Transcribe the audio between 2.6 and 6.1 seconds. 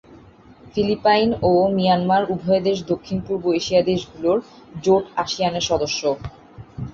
দেশ দক্ষিণ পূর্ব এশীয় দেশগুলোর জোট আসিয়ানের সদস্য।